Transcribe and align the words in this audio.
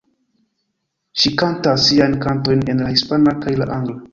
Ŝi 1.23 1.33
kantas 1.41 1.85
siajn 1.91 2.17
kantojn 2.27 2.67
en 2.75 2.85
la 2.87 2.91
hispana 2.95 3.39
kaj 3.45 3.59
la 3.63 3.71
angla. 3.79 3.97